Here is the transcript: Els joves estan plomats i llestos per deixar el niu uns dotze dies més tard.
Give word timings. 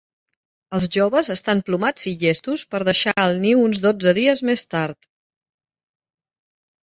Els 0.77 0.85
joves 0.93 1.27
estan 1.33 1.59
plomats 1.67 2.07
i 2.11 2.13
llestos 2.23 2.63
per 2.71 2.79
deixar 2.89 3.13
el 3.25 3.37
niu 3.43 3.61
uns 3.65 3.81
dotze 3.83 4.13
dies 4.21 4.41
més 4.51 4.63
tard. 4.71 5.09